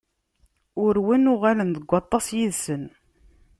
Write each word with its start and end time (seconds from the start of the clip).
Urwen, 0.85 1.31
uɣalen 1.33 1.69
deg 1.75 1.85
waṭas 1.91 2.27
yid-sen. 2.37 2.83